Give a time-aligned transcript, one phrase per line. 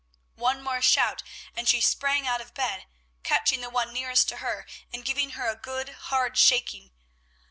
[0.39, 1.21] One more shout,
[1.55, 2.87] and she sprang out of bed,
[3.21, 6.89] catching the one nearest to her, and giving her a good, hard shaking.